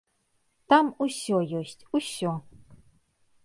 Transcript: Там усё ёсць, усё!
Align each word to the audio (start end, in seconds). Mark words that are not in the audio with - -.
Там 0.73 0.85
усё 1.05 1.37
ёсць, 1.59 1.87
усё! 1.99 2.31